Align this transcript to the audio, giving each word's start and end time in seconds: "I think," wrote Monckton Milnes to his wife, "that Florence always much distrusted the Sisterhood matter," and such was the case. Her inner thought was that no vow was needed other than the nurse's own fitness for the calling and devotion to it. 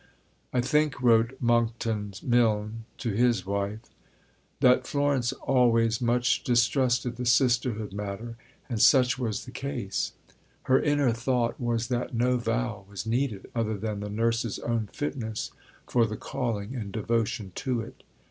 "I 0.51 0.61
think," 0.61 0.99
wrote 0.99 1.37
Monckton 1.39 2.15
Milnes 2.23 2.73
to 2.97 3.11
his 3.11 3.45
wife, 3.45 3.81
"that 4.59 4.87
Florence 4.87 5.31
always 5.31 6.01
much 6.01 6.43
distrusted 6.43 7.17
the 7.17 7.25
Sisterhood 7.27 7.93
matter," 7.93 8.35
and 8.67 8.81
such 8.81 9.19
was 9.19 9.45
the 9.45 9.51
case. 9.51 10.13
Her 10.63 10.81
inner 10.81 11.11
thought 11.11 11.59
was 11.61 11.87
that 11.89 12.15
no 12.15 12.37
vow 12.37 12.83
was 12.89 13.05
needed 13.05 13.51
other 13.53 13.77
than 13.77 13.99
the 13.99 14.09
nurse's 14.09 14.57
own 14.57 14.87
fitness 14.87 15.51
for 15.87 16.07
the 16.07 16.17
calling 16.17 16.73
and 16.75 16.91
devotion 16.91 17.51
to 17.57 17.81
it. 17.81 18.01